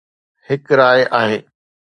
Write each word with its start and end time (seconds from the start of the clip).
هڪ 0.47 0.65
راء 0.79 0.99
آهي 1.19 1.37